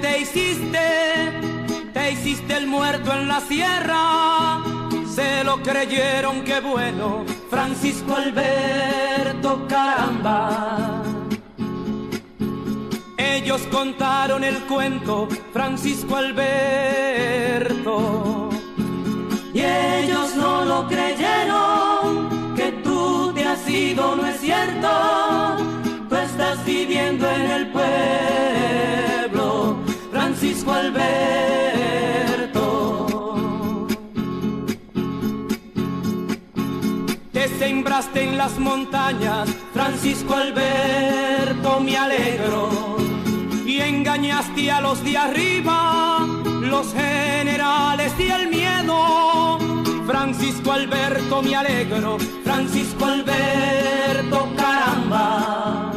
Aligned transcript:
Te 0.00 0.20
hiciste, 0.20 0.78
te 1.92 2.12
hiciste 2.12 2.56
el 2.56 2.66
muerto 2.66 3.12
en 3.12 3.28
la 3.28 3.40
sierra. 3.40 4.62
Se 5.06 5.44
lo 5.44 5.62
creyeron, 5.62 6.42
qué 6.44 6.60
bueno, 6.60 7.24
Francisco 7.50 8.16
Alberto, 8.16 9.66
caramba. 9.68 11.02
Ellos 13.16 13.62
contaron 13.70 14.44
el 14.44 14.58
cuento, 14.66 15.28
Francisco 15.52 16.16
Alberto. 16.16 17.70
Y 19.54 19.60
ellos 19.60 20.34
no 20.36 20.64
lo 20.64 20.86
creyeron, 20.86 22.54
que 22.54 22.72
tú 22.84 23.32
te 23.34 23.44
has 23.44 23.68
ido, 23.68 24.16
no 24.16 24.26
es 24.26 24.40
cierto. 24.40 25.67
Estás 26.40 26.64
viviendo 26.64 27.28
en 27.28 27.50
el 27.50 27.72
pueblo 27.72 29.76
Francisco 30.12 30.72
Alberto. 30.72 31.08
Te 37.32 37.48
sembraste 37.58 38.22
en 38.22 38.38
las 38.38 38.56
montañas, 38.56 39.48
Francisco 39.72 40.36
Alberto, 40.36 41.80
me 41.80 41.96
alegro. 41.96 42.68
Y 43.66 43.80
engañaste 43.80 44.70
a 44.70 44.80
los 44.80 45.02
de 45.02 45.18
arriba, 45.18 46.24
los 46.60 46.94
generales 46.94 48.12
y 48.16 48.30
el 48.30 48.48
miedo. 48.48 49.58
Francisco 50.06 50.70
Alberto, 50.70 51.42
me 51.42 51.56
alegro. 51.56 52.16
Francisco 52.44 53.06
Alberto, 53.06 54.48
caramba. 54.56 55.87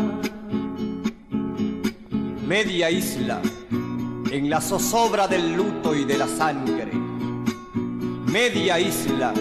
Media 2.52 2.91
isla 2.91 3.41
en 4.30 4.49
la 4.49 4.59
zozobra 4.59 5.25
del 5.25 5.53
luto 5.53 5.95
y 5.95 6.03
de 6.03 6.17
la 6.17 6.27
sangre. 6.27 6.91
Media 8.25 8.77
isla 8.77 9.33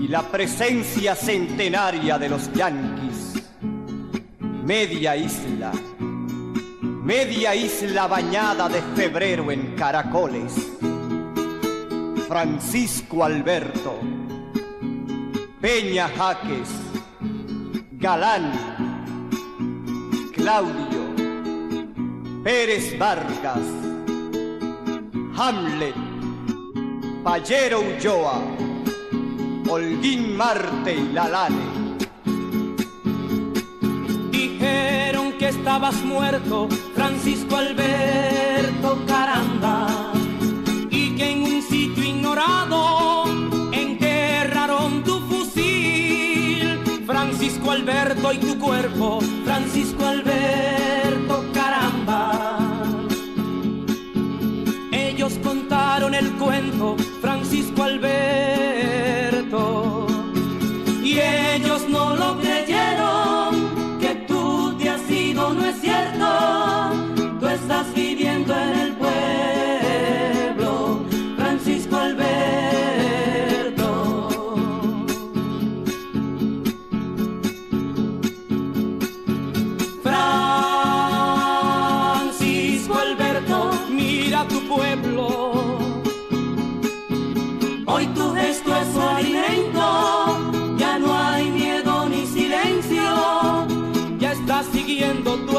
y 0.00 0.06
la 0.06 0.22
presencia 0.22 1.16
centenaria 1.16 2.16
de 2.16 2.28
los 2.28 2.52
yanquis. 2.52 3.42
Media 4.64 5.16
isla, 5.16 5.72
media 7.02 7.56
isla 7.56 8.06
bañada 8.06 8.68
de 8.68 8.80
febrero 8.94 9.50
en 9.50 9.74
caracoles. 9.74 10.54
Francisco 12.28 13.24
Alberto, 13.24 13.98
Peña 15.60 16.08
Jaques, 16.16 16.68
Galán, 17.98 18.52
Claudio. 20.32 21.07
Pérez 22.48 22.96
Vargas, 22.98 23.60
Hamlet, 25.36 25.94
Pallero 27.22 27.80
Ulloa, 27.80 28.40
Holguín 29.68 30.34
Marte 30.34 30.94
y 30.94 31.12
Lalane. 31.12 31.66
Dijeron 34.30 35.32
que 35.32 35.48
estabas 35.48 35.96
muerto, 35.96 36.68
Francisco 36.94 37.54
Alberto 37.54 39.04
Caramba, 39.06 40.14
y 40.88 41.16
que 41.16 41.32
en 41.32 41.42
un 41.42 41.60
sitio 41.60 42.02
ignorado 42.02 43.24
enterraron 43.72 45.04
tu 45.04 45.20
fusil. 45.28 46.80
Francisco 47.04 47.72
Alberto 47.72 48.32
y 48.32 48.38
tu 48.38 48.58
cuerpo, 48.58 49.20
Francisco 49.44 50.06
Alberto 50.06 50.37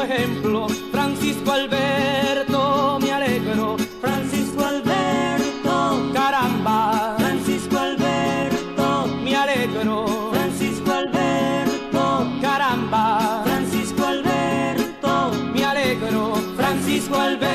tu 0.00 0.06
ejemplo, 0.06 0.68
Francisco 0.90 1.52
Alberto, 1.52 2.98
me 3.00 3.12
alegro, 3.12 3.76
Francisco 4.00 4.64
Alberto, 4.64 6.10
caramba, 6.14 7.16
Francisco 7.18 7.78
Alberto, 7.78 9.06
me 9.22 9.36
alegro, 9.36 10.30
Francisco 10.32 10.92
Alberto, 10.92 12.26
caramba, 12.40 13.42
Francisco 13.44 14.06
Alberto, 14.06 15.32
me 15.52 15.64
alegro, 15.64 16.34
Francisco 16.56 17.16
Alberto. 17.16 17.50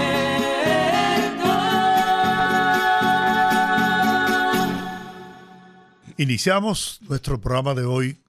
Iniciamos 6.18 7.00
nuestro 7.10 7.42
programa 7.42 7.74
de 7.74 7.86
hoy 7.86 8.24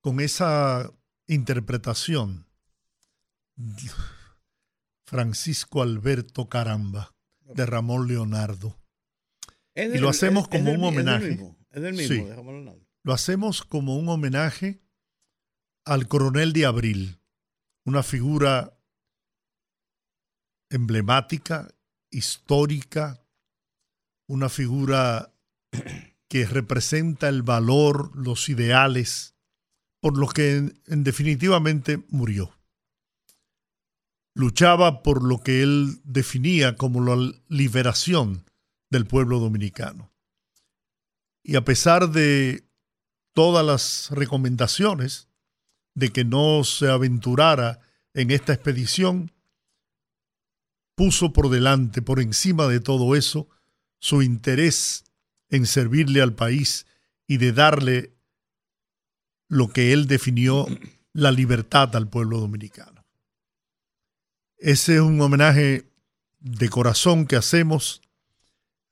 con 0.00 0.20
esa 0.20 0.90
interpretación. 1.26 2.49
Francisco 5.06 5.82
Alberto 5.82 6.48
Caramba, 6.48 7.14
de 7.54 7.66
Ramón 7.66 8.06
Leonardo. 8.08 8.78
y 9.74 9.98
lo 9.98 10.08
hacemos 10.08 10.48
como 10.48 10.72
un 10.72 10.84
homenaje. 10.84 11.38
Es 11.70 11.82
del 11.82 11.94
mismo, 11.94 12.26
de 12.26 12.36
Ramón 12.36 12.54
Leonardo. 12.54 12.86
Lo 13.02 13.12
hacemos 13.12 13.62
como 13.62 13.96
un 13.96 14.08
homenaje 14.08 14.82
al 15.84 16.06
coronel 16.06 16.52
de 16.52 16.66
Abril, 16.66 17.20
una 17.84 18.02
figura 18.02 18.78
emblemática, 20.70 21.74
histórica, 22.10 23.26
una 24.28 24.48
figura 24.48 25.34
que 26.28 26.46
representa 26.46 27.28
el 27.28 27.42
valor, 27.42 28.14
los 28.14 28.48
ideales, 28.48 29.34
por 30.00 30.16
los 30.16 30.32
que 30.32 30.56
en, 30.86 31.04
definitivamente 31.04 32.04
murió. 32.08 32.59
Luchaba 34.34 35.02
por 35.02 35.22
lo 35.22 35.40
que 35.40 35.62
él 35.62 36.00
definía 36.04 36.76
como 36.76 37.04
la 37.04 37.32
liberación 37.48 38.44
del 38.90 39.06
pueblo 39.06 39.38
dominicano. 39.38 40.12
Y 41.42 41.56
a 41.56 41.64
pesar 41.64 42.10
de 42.10 42.64
todas 43.32 43.64
las 43.64 44.10
recomendaciones 44.10 45.28
de 45.94 46.10
que 46.10 46.24
no 46.24 46.64
se 46.64 46.88
aventurara 46.88 47.80
en 48.14 48.30
esta 48.30 48.52
expedición, 48.52 49.32
puso 50.94 51.32
por 51.32 51.48
delante, 51.48 52.02
por 52.02 52.20
encima 52.20 52.66
de 52.66 52.80
todo 52.80 53.16
eso, 53.16 53.48
su 54.00 54.22
interés 54.22 55.04
en 55.48 55.66
servirle 55.66 56.22
al 56.22 56.34
país 56.34 56.86
y 57.26 57.38
de 57.38 57.52
darle 57.52 58.14
lo 59.48 59.68
que 59.68 59.92
él 59.92 60.06
definió 60.06 60.66
la 61.12 61.32
libertad 61.32 61.94
al 61.96 62.08
pueblo 62.08 62.38
dominicano. 62.38 62.99
Ese 64.60 64.96
es 64.96 65.00
un 65.00 65.18
homenaje 65.22 65.90
de 66.38 66.68
corazón 66.68 67.26
que 67.26 67.36
hacemos 67.36 68.02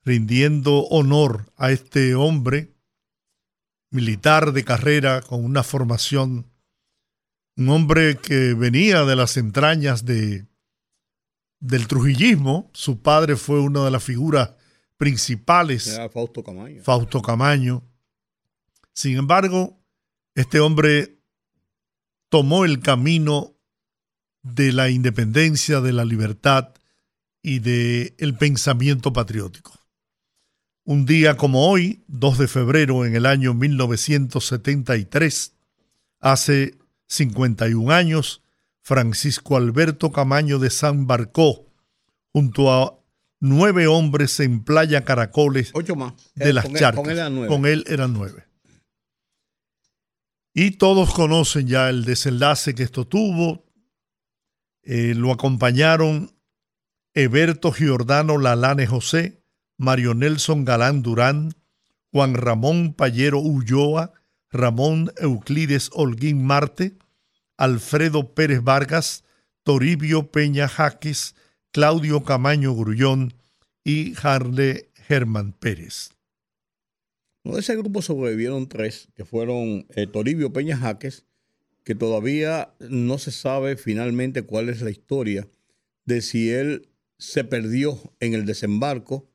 rindiendo 0.03 0.85
honor 0.87 1.53
a 1.57 1.73
este 1.73 2.15
hombre 2.15 2.73
militar 3.91 4.53
de 4.53 4.65
carrera 4.65 5.21
con 5.21 5.45
una 5.45 5.63
formación, 5.63 6.51
un 7.57 7.69
hombre 7.69 8.17
que 8.17 8.55
venía 8.55 9.05
de 9.05 9.15
las 9.15 9.37
entrañas 9.37 10.07
de, 10.07 10.47
del 11.61 11.87
trujillismo. 11.87 12.71
Su 12.73 13.03
padre 13.03 13.37
fue 13.37 13.61
una 13.61 13.85
de 13.85 13.91
las 13.91 14.03
figuras 14.03 14.53
principales. 14.97 16.01
Fausto 16.15 16.43
Camaño. 16.43 16.83
Fausto 16.83 17.21
Camaño. 17.21 17.85
Sin 18.95 19.19
embargo, 19.19 19.79
este 20.35 20.61
hombre 20.61 21.21
tomó 22.31 22.65
el 22.65 22.81
camino 22.81 23.58
de 24.43 24.73
la 24.73 24.89
independencia, 24.91 25.81
de 25.81 25.93
la 25.93 26.05
libertad 26.05 26.71
y 27.43 27.59
del 27.61 28.15
el 28.19 28.35
pensamiento 28.37 29.13
patriótico. 29.13 29.73
Un 30.85 31.05
día 31.07 31.37
como 31.37 31.69
hoy, 31.69 32.03
2 32.09 32.39
de 32.39 32.49
febrero 32.49 33.05
en 33.05 33.15
el 33.15 33.27
año 33.27 33.53
1973, 33.55 35.53
hace 36.21 36.75
51 37.09 37.93
años, 37.93 38.43
Francisco 38.83 39.57
Alberto 39.57 40.13
Camaño 40.13 40.59
desembarcó 40.59 41.67
junto 42.33 42.73
a 42.73 42.99
nueve 43.41 43.87
hombres 43.87 44.41
en 44.41 44.65
Playa 44.65 45.05
Caracoles 45.05 45.71
Ocho 45.75 45.95
más. 45.95 46.15
de 46.35 46.53
las 46.55 46.65
con 46.65 47.11
él- 47.11 47.19
él. 47.19 47.47
Con 47.49 47.67
él 47.67 47.85
eran 47.87 48.15
nueve. 48.15 48.47
Y 50.55 50.73
todos 50.73 51.13
conocen 51.15 51.69
ya 51.69 51.89
el 51.91 52.05
desenlace 52.05 52.75
que 52.75 52.83
esto 52.83 53.07
tuvo. 53.07 53.65
Eh, 54.91 55.13
lo 55.15 55.33
acompañaron 55.33 56.31
Eberto 57.13 57.73
Giordano 57.73 58.39
Lalane 58.39 58.87
José, 58.87 59.43
Mario 59.77 60.15
Nelson 60.15 60.65
Galán 60.65 61.03
Durán, 61.03 61.53
Juan 62.11 62.33
Ramón 62.33 62.95
Payero 62.95 63.39
Ulloa, 63.39 64.15
Ramón 64.51 65.13
Euclides 65.19 65.91
Holguín 65.93 66.43
Marte, 66.43 66.97
Alfredo 67.59 68.33
Pérez 68.33 68.63
Vargas, 68.63 69.25
Toribio 69.63 70.33
Peña 70.33 70.69
Jaques, 70.69 71.35
Claudio 71.71 72.25
Camaño 72.25 72.75
Grullón 72.75 73.35
y 73.85 74.15
Harle 74.23 74.89
Germán 74.95 75.53
Pérez. 75.53 76.13
De 77.45 77.61
ese 77.61 77.77
grupo 77.77 78.01
sobrevivieron 78.01 78.71
tres, 78.71 79.09
que 79.15 79.27
fueron 79.27 79.87
eh, 79.91 80.07
Toribio 80.07 80.51
Peña 80.51 80.79
Jaques, 80.79 81.27
que 81.89 81.95
todavía 81.95 82.75
no 82.81 83.17
se 83.17 83.31
sabe 83.31 83.79
finalmente 83.79 84.43
cuál 84.43 84.69
es 84.69 84.83
la 84.83 84.91
historia 84.91 85.49
de 86.05 86.21
si 86.21 86.51
él 86.51 86.91
se 87.17 87.45
perdió 87.45 87.99
en 88.21 88.35
el 88.35 88.45
desembarco, 88.45 89.27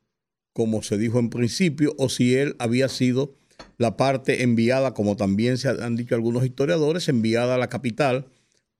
como 0.52 0.80
se 0.84 0.96
dijo 0.96 1.18
en 1.18 1.30
principio, 1.30 1.96
o 1.98 2.08
si 2.08 2.36
él 2.36 2.54
había 2.60 2.88
sido 2.88 3.34
la 3.76 3.96
parte 3.96 4.44
enviada, 4.44 4.94
como 4.94 5.16
también 5.16 5.58
se 5.58 5.68
han 5.68 5.96
dicho 5.96 6.14
algunos 6.14 6.44
historiadores, 6.44 7.08
enviada 7.08 7.56
a 7.56 7.58
la 7.58 7.68
capital 7.68 8.28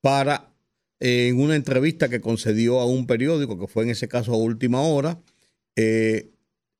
para, 0.01 0.55
eh, 1.01 1.27
en 1.27 1.41
una 1.41 1.57
entrevista 1.57 2.09
que 2.09 2.21
concedió 2.21 2.79
a 2.79 2.87
un 2.87 3.09
periódico, 3.09 3.59
que 3.59 3.67
fue 3.67 3.83
en 3.83 3.91
ese 3.91 4.07
caso 4.07 4.35
a 4.35 4.37
última 4.37 4.83
hora, 4.83 5.21
eh, 5.75 6.31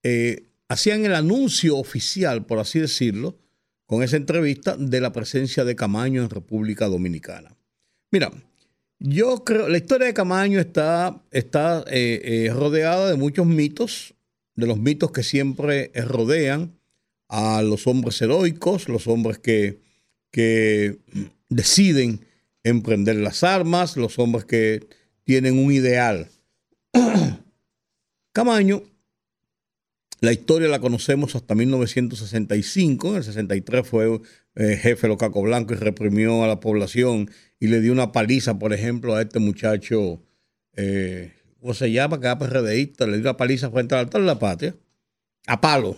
eh, 0.05 0.47
hacían 0.69 1.05
el 1.05 1.17
anuncio 1.17 1.77
oficial, 1.77 2.47
por 2.47 2.61
así 2.61 2.79
decirlo, 2.79 3.37
con 3.87 4.03
esa 4.03 4.17
entrevista 4.17 4.77
de 4.77 5.01
la 5.01 5.13
presencia 5.13 5.65
de 5.65 5.77
Camaño 5.77 6.23
en 6.23 6.31
República 6.31 6.87
Dominicana. 6.87 7.57
Mira, 8.11 8.31
yo 8.99 9.45
creo, 9.45 9.69
la 9.69 9.79
historia 9.79 10.07
de 10.07 10.15
Camaño 10.15 10.61
está, 10.61 11.23
está 11.31 11.85
eh, 11.89 12.21
eh, 12.25 12.53
rodeada 12.53 13.11
de 13.11 13.17
muchos 13.17 13.47
mitos, 13.47 14.15
de 14.55 14.67
los 14.67 14.79
mitos 14.79 15.11
que 15.11 15.23
siempre 15.23 15.91
rodean 15.95 16.79
a 17.29 17.63
los 17.63 17.87
hombres 17.87 18.21
heroicos, 18.23 18.89
los 18.89 19.07
hombres 19.07 19.39
que, 19.39 19.81
que 20.31 20.99
deciden 21.49 22.25
emprender 22.63 23.17
las 23.17 23.43
armas, 23.45 23.97
los 23.97 24.19
hombres 24.19 24.45
que 24.45 24.87
tienen 25.25 25.59
un 25.59 25.73
ideal. 25.73 26.29
Camaño 28.33 28.83
la 30.25 30.33
historia 30.33 30.69
la 30.69 30.81
conocemos 30.81 31.37
hasta 31.37 31.55
1965. 31.55 33.11
En 33.11 33.17
el 33.17 33.25
63 33.25 33.87
fue 33.87 34.21
eh, 34.57 34.77
jefe 34.77 35.03
de 35.03 35.09
los 35.09 35.19
Caco 35.19 35.43
Blanco 35.43 35.75
y 35.75 35.77
reprimió 35.77 36.43
a 36.43 36.49
la 36.49 36.61
población 36.61 37.31
y 37.61 37.69
le 37.69 37.81
dio 37.81 37.93
una 37.93 38.13
paliza, 38.13 38.59
por 38.59 38.73
ejemplo, 38.73 39.15
a 39.15 39.23
este 39.23 39.39
muchacho, 39.39 40.23
eh, 40.77 41.33
¿cómo 41.61 41.75
se 41.75 41.93
llama? 41.93 42.21
Que 42.21 42.27
era 42.27 42.39
PRDista, 42.39 43.07
le 43.07 43.13
dio 43.13 43.23
una 43.23 43.37
paliza 43.37 43.71
frente 43.71 43.95
al 43.95 44.03
altar 44.03 44.21
de 44.21 44.27
la 44.27 44.39
patria, 44.39 44.75
a 45.47 45.61
palo, 45.61 45.97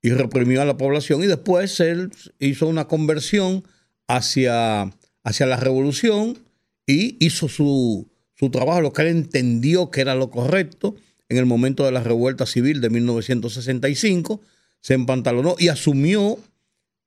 y 0.00 0.10
reprimió 0.10 0.62
a 0.62 0.64
la 0.64 0.76
población. 0.76 1.22
Y 1.22 1.26
después 1.26 1.78
él 1.80 2.10
hizo 2.38 2.66
una 2.66 2.86
conversión 2.86 3.64
hacia, 4.08 4.92
hacia 5.22 5.46
la 5.46 5.56
revolución 5.56 6.38
y 6.86 7.24
hizo 7.24 7.48
su, 7.48 8.08
su 8.34 8.50
trabajo, 8.50 8.80
lo 8.80 8.92
que 8.92 9.02
él 9.02 9.08
entendió 9.08 9.90
que 9.90 10.00
era 10.00 10.14
lo 10.14 10.30
correcto 10.30 10.96
en 11.32 11.38
el 11.38 11.46
momento 11.46 11.84
de 11.84 11.92
la 11.92 12.02
revuelta 12.02 12.44
civil 12.44 12.82
de 12.82 12.90
1965, 12.90 14.42
se 14.82 14.94
empantalonó 14.94 15.56
y 15.58 15.68
asumió, 15.68 16.38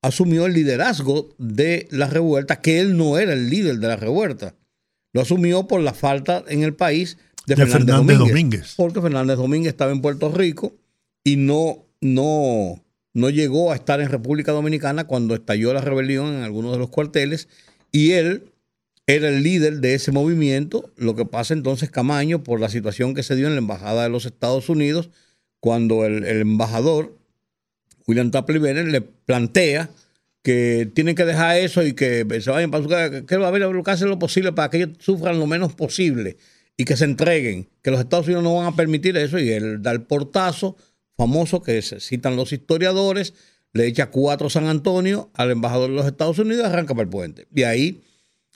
asumió 0.02 0.48
el 0.48 0.54
liderazgo 0.54 1.30
de 1.38 1.88
la 1.92 2.08
revuelta, 2.08 2.60
que 2.60 2.80
él 2.80 2.98
no 2.98 3.20
era 3.20 3.34
el 3.34 3.52
líder 3.52 3.78
de 3.78 3.88
la 3.88 3.98
revuelta. 3.98 4.56
Lo 5.14 5.22
asumió 5.22 5.68
por 5.68 5.82
la 5.82 5.94
falta 5.94 6.44
en 6.48 6.64
el 6.64 6.74
país 6.74 7.18
de, 7.46 7.54
De 7.54 7.68
Fernández, 7.68 7.86
Fernández 7.86 8.18
Domínguez, 8.18 8.28
Domínguez. 8.30 8.74
Porque 8.76 9.02
Fernández 9.02 9.38
Domínguez 9.38 9.74
estaba 9.74 9.92
en 9.92 10.02
Puerto 10.02 10.32
Rico 10.32 10.74
y 11.24 11.36
no, 11.36 11.86
no, 12.02 12.84
no 13.14 13.30
llegó 13.30 13.72
a 13.72 13.76
estar 13.76 14.02
en 14.02 14.10
República 14.10 14.54
Dominicana 14.54 15.04
cuando 15.04 15.36
estalló 15.36 15.72
la 15.72 15.82
rebelión 15.82 16.34
en 16.34 16.42
algunos 16.42 16.72
de 16.72 16.80
los 16.80 16.90
cuarteles 16.90 17.48
y 17.92 18.14
él 18.14 18.52
era 19.08 19.30
el 19.30 19.44
líder 19.44 19.80
de 19.80 19.94
ese 19.94 20.12
movimiento. 20.12 20.92
Lo 20.98 21.16
que 21.16 21.26
pasa 21.26 21.54
entonces 21.54 21.90
Camaño, 21.90 22.44
por 22.44 22.60
la 22.60 22.70
situación 22.70 23.14
que 23.14 23.24
se 23.24 23.36
dio 23.36 23.48
en 23.48 23.54
la 23.54 23.60
Embajada 23.60 24.04
de 24.04 24.10
los 24.10 24.26
Estados 24.26 24.70
Unidos, 24.70 25.10
cuando 25.60 26.06
el, 26.06 26.24
embajador 26.26 27.18
William 28.08 28.32
Tapley 28.32 28.60
Bennett 28.60 28.88
le 28.88 29.02
plantea 29.02 29.90
que 30.44 30.92
tienen 30.94 31.16
que 31.16 31.26
dejar 31.26 31.58
eso 31.58 31.84
y 31.84 31.94
que 31.94 32.26
se 32.40 32.52
vayan 32.52 32.70
para 32.70 32.84
su 32.84 32.90
casa, 32.90 33.26
que 33.26 33.38
va 33.38 33.48
a 33.48 33.52
ver 33.52 33.62
lo 33.62 33.74
lo 33.74 34.20
posible 34.20 34.52
para 34.52 34.70
que 34.70 34.78
ellos 34.78 34.98
sufran 35.00 35.40
lo 35.40 35.48
menos 35.48 35.74
posible 35.74 36.38
y 36.78 36.86
que 36.86 36.98
se 36.98 37.06
entreguen, 37.06 37.68
que 37.82 37.90
los 37.90 38.00
Estados 38.00 38.28
Unidos 38.28 38.44
no 38.44 38.56
van 38.56 38.68
a 38.68 38.76
permitir 38.76 39.18
eso 39.18 39.40
y 39.40 39.50
él 39.50 39.82
da 39.82 39.92
el 39.92 40.04
portazo 40.04 40.78
famoso 41.18 41.64
que 41.64 41.82
se 41.82 42.00
citan 42.00 42.36
los 42.36 42.52
historiadores, 42.52 43.34
le 43.74 43.88
echa 43.88 44.12
cuatro 44.12 44.50
San 44.50 44.68
Antonio 44.68 45.32
al 45.34 45.52
embajador 45.52 45.90
de 45.90 45.96
los 45.96 46.06
Estados 46.06 46.38
Unidos 46.38 46.64
y 46.64 46.68
arranca 46.68 46.94
para 46.94 47.04
el 47.04 47.10
puente. 47.10 47.48
Y 47.56 47.64
ahí 47.64 48.04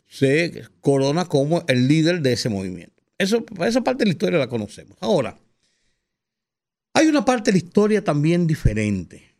se 0.09 0.63
corona 0.81 1.25
como 1.25 1.63
el 1.67 1.87
líder 1.87 2.21
de 2.21 2.33
ese 2.33 2.49
movimiento. 2.49 3.01
Eso, 3.17 3.45
esa 3.65 3.81
parte 3.81 3.99
de 3.99 4.07
la 4.07 4.11
historia 4.11 4.39
la 4.39 4.49
conocemos. 4.49 4.97
Ahora, 4.99 5.37
hay 6.93 7.07
una 7.07 7.23
parte 7.23 7.51
de 7.51 7.59
la 7.59 7.65
historia 7.65 8.03
también 8.03 8.47
diferente. 8.47 9.35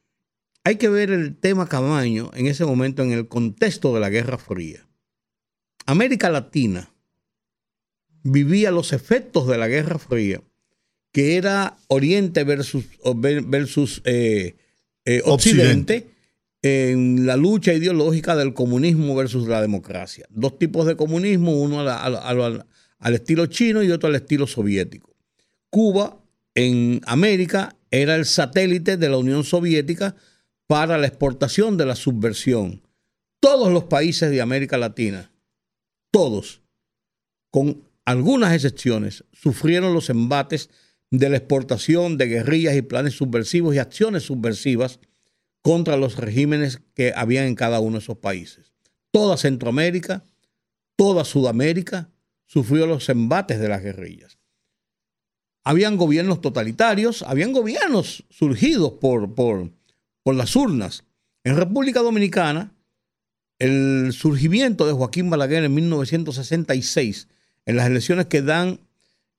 Hay 0.64 0.76
que 0.76 0.88
ver 0.88 1.10
el 1.10 1.36
tema 1.36 1.68
Camaño 1.68 2.30
en 2.36 2.46
ese 2.46 2.66
momento 2.66 3.02
en 3.02 3.12
el 3.12 3.28
contexto 3.28 3.94
de 3.94 4.00
la 4.00 4.10
Guerra 4.10 4.38
Fría. 4.38 4.88
América 5.86 6.30
Latina 6.30 6.92
vivía 8.22 8.70
los 8.70 8.94
efectos 8.94 9.48
de 9.48 9.58
la 9.58 9.68
Guerra 9.68 9.98
Fría, 9.98 10.44
que 11.12 11.38
era 11.38 11.78
Oriente 11.88 12.44
versus, 12.44 12.86
versus 13.16 14.02
eh, 14.06 14.56
eh, 15.06 15.22
Occidente, 15.26 15.96
Occidente. 15.96 16.19
En 16.62 17.26
la 17.26 17.38
lucha 17.38 17.74
ideológica 17.74 18.36
del 18.36 18.54
comunismo 18.54 19.16
versus 19.16 19.48
la 19.48 19.62
democracia. 19.62 20.26
Dos 20.30 20.60
tipos 20.60 20.86
de 20.86 20.96
comunismo, 20.96 21.54
uno 21.54 21.80
al, 21.80 22.16
al- 22.16 22.66
estilo 23.16 23.46
chino 23.46 23.82
y 23.84 23.92
otro 23.92 24.10
al 24.10 24.16
estilo 24.16 24.46
soviético. 24.46 25.16
Cuba 25.70 26.22
en 26.56 27.02
América 27.06 27.76
era 27.92 28.16
el 28.16 28.26
satélite 28.26 28.98
de 28.98 29.10
la 29.10 29.18
Unión 29.18 29.44
Soviética 29.44 30.16
para 30.68 30.98
la 30.98 31.08
exportación 31.08 31.78
de 31.78 31.86
la 31.86 31.96
subversión. 31.96 32.82
Todos 33.40 33.72
los 33.72 33.86
países 33.86 34.30
de 34.30 34.42
América 34.42 34.78
Latina, 34.78 35.32
todos, 36.12 36.62
con 37.52 37.84
algunas 38.04 38.54
excepciones, 38.54 39.24
sufrieron 39.32 39.94
los 39.94 40.10
embates 40.10 40.70
de 41.10 41.30
la 41.30 41.38
exportación 41.38 42.18
de 42.18 42.28
guerrillas 42.28 42.76
y 42.76 42.82
planes 42.82 43.14
subversivos 43.14 43.74
y 43.74 43.80
acciones 43.80 44.24
subversivas 44.24 45.00
contra 45.62 45.98
los 45.98 46.18
regímenes 46.18 46.82
que 46.94 47.14
habían 47.16 47.46
en 47.46 47.56
cada 47.56 47.80
uno 47.80 47.98
de 47.98 48.04
esos 48.04 48.18
países. 48.18 48.74
Toda 49.12 49.38
Centroamérica, 49.38 50.24
toda 50.96 51.26
Sudamérica 51.26 52.10
sufrió 52.46 52.86
los 52.86 53.10
embates 53.10 53.60
de 53.60 53.70
las 53.70 53.82
guerrillas. 53.82 54.38
habían 55.64 55.98
gobiernos 55.98 56.42
totalitarios, 56.42 57.22
habían 57.24 57.52
gobiernos 57.52 58.26
surgidos 58.30 58.94
por, 58.94 59.36
por, 59.36 59.72
por 60.24 60.34
las 60.34 60.56
urnas. 60.56 61.04
En 61.44 61.58
República 61.58 62.02
Dominicana, 62.02 62.74
el 63.60 64.12
surgimiento 64.14 64.88
de 64.88 64.94
Joaquín 64.94 65.30
Balaguer 65.30 65.64
en 65.66 65.74
1966, 65.76 67.28
en 67.66 67.76
las 67.76 67.88
elecciones 67.88 68.26
que 68.28 68.42
dan 68.42 68.80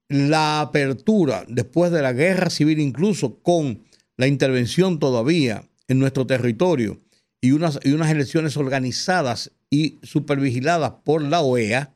la 0.08 0.60
apertura 0.60 1.44
después 1.48 1.90
de 1.90 2.02
la 2.02 2.12
guerra 2.12 2.50
civil, 2.50 2.78
incluso 2.78 3.40
con 3.42 3.82
la 4.16 4.26
intervención 4.26 4.98
todavía 4.98 5.69
en 5.90 5.98
nuestro 5.98 6.24
territorio 6.24 7.00
y 7.40 7.50
unas, 7.50 7.80
y 7.82 7.92
unas 7.92 8.10
elecciones 8.10 8.56
organizadas 8.56 9.50
y 9.70 9.98
supervigiladas 10.02 10.92
por 11.04 11.20
la 11.20 11.40
OEA, 11.40 11.94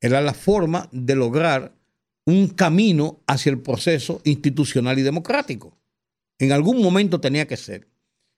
era 0.00 0.20
la 0.20 0.34
forma 0.34 0.88
de 0.92 1.14
lograr 1.14 1.74
un 2.26 2.48
camino 2.48 3.22
hacia 3.26 3.50
el 3.50 3.60
proceso 3.60 4.20
institucional 4.24 4.98
y 4.98 5.02
democrático. 5.02 5.78
En 6.38 6.52
algún 6.52 6.82
momento 6.82 7.20
tenía 7.20 7.46
que 7.46 7.56
ser. 7.56 7.88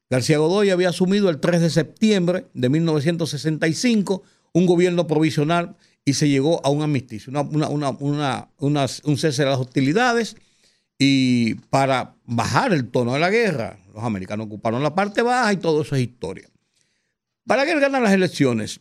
García 0.09 0.39
Godoy 0.39 0.71
había 0.71 0.91
asumido 0.91 1.29
el 1.29 1.41
3 1.41 1.63
de 1.63 1.71
septiembre 1.71 2.47
de 2.55 2.69
1965 2.69 4.23
un 4.53 4.67
gobierno 4.67 5.09
provisional 5.09 5.77
y 6.05 6.15
se 6.15 6.29
llegó 6.29 6.65
a 6.65 6.71
un 6.71 6.83
amnisticio, 6.83 7.33
un 7.33 9.19
cese 9.19 9.43
de 9.43 9.51
las 9.51 9.59
hostilidades 9.59 10.37
y 10.99 11.55
para 11.71 12.15
bajar 12.25 12.73
el 12.73 12.89
tono 12.89 13.15
de 13.15 13.21
la 13.21 13.31
guerra. 13.31 13.81
Los 13.97 14.05
americanos 14.05 14.45
ocuparon 14.45 14.83
la 14.83 14.95
parte 14.95 15.23
baja 15.23 15.55
y 15.55 15.57
todo 15.57 15.81
eso 15.81 15.97
es 15.97 16.03
historia. 16.03 16.51
Balaguer 17.47 17.81
gana 17.81 17.99
las 17.99 18.13
elecciones 18.13 18.79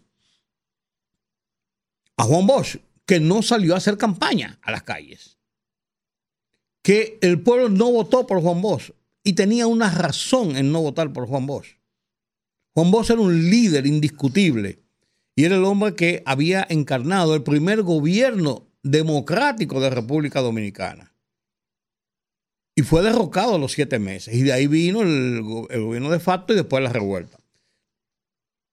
a 2.17 2.23
Juan 2.25 2.45
Bosch, 2.45 2.79
que 3.05 3.21
no 3.21 3.41
salió 3.41 3.73
a 3.73 3.77
hacer 3.77 3.97
campaña 3.97 4.59
a 4.61 4.71
las 4.71 4.83
calles. 4.83 5.37
Que 6.81 7.17
el 7.21 7.41
pueblo 7.41 7.69
no 7.69 7.93
votó 7.93 8.27
por 8.27 8.41
Juan 8.41 8.61
Bosch 8.61 8.91
y 9.23 9.33
tenía 9.33 9.67
una 9.67 9.89
razón 9.89 10.57
en 10.57 10.73
no 10.73 10.81
votar 10.81 11.13
por 11.13 11.27
Juan 11.27 11.45
Bosch. 11.45 11.77
Juan 12.73 12.91
Bosch 12.91 13.11
era 13.11 13.21
un 13.21 13.49
líder 13.49 13.87
indiscutible 13.87 14.83
y 15.33 15.45
era 15.45 15.55
el 15.55 15.63
hombre 15.63 15.95
que 15.95 16.23
había 16.25 16.67
encarnado 16.69 17.35
el 17.35 17.43
primer 17.43 17.83
gobierno 17.83 18.67
democrático 18.83 19.79
de 19.79 19.91
República 19.91 20.41
Dominicana. 20.41 21.14
Y 22.75 22.81
fue 22.81 23.01
derrocado 23.01 23.55
a 23.55 23.57
los 23.57 23.71
siete 23.71 23.99
meses. 23.99 24.35
Y 24.35 24.43
de 24.43 24.51
ahí 24.51 24.67
vino 24.67 25.01
el, 25.01 25.41
gobierno 25.41 26.11
de 26.11 26.19
facto 26.19 26.53
y 26.53 26.57
después 26.57 26.83
la 26.83 26.91
revuelta. 26.91 27.39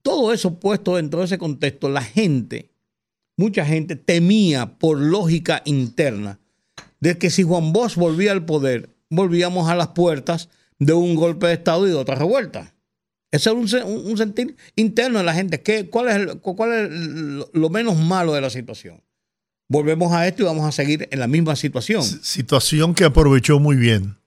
Todo 0.01 0.33
eso 0.33 0.59
puesto 0.59 0.97
dentro 0.97 1.19
de 1.19 1.25
ese 1.27 1.37
contexto, 1.37 1.87
la 1.87 2.01
gente, 2.01 2.69
mucha 3.37 3.65
gente 3.65 3.95
temía 3.95 4.77
por 4.77 4.99
lógica 4.99 5.61
interna 5.63 6.39
de 6.99 7.17
que 7.17 7.29
si 7.29 7.43
Juan 7.43 7.71
Bosch 7.71 7.95
volvía 7.95 8.33
al 8.33 8.45
poder, 8.45 8.89
volvíamos 9.09 9.69
a 9.69 9.75
las 9.75 9.89
puertas 9.89 10.49
de 10.79 10.91
un 10.91 11.15
golpe 11.15 11.47
de 11.47 11.53
Estado 11.53 11.87
y 11.87 11.91
de 11.91 11.95
otra 11.95 12.15
revuelta. 12.15 12.73
Ese 13.31 13.49
es 13.49 13.55
un, 13.55 14.17
sentir 14.17 14.55
interno 14.75 15.19
de 15.19 15.25
la 15.25 15.33
gente. 15.33 15.61
¿Qué, 15.61 15.89
¿Cuál 15.89 16.07
es 16.09 17.49
lo 17.53 17.69
menos 17.69 17.97
malo 17.97 18.33
de 18.33 18.41
la 18.41 18.49
situación? 18.49 19.01
Volvemos 19.73 20.13
a 20.13 20.27
esto 20.27 20.43
y 20.43 20.45
vamos 20.45 20.65
a 20.65 20.71
seguir 20.71 21.07
en 21.09 21.19
la 21.19 21.25
misma 21.25 21.55
situación. 21.55 22.03
Situación 22.03 22.93
que 22.93 23.05
aprovechó 23.05 23.59
muy 23.59 23.75
bien 23.75 24.17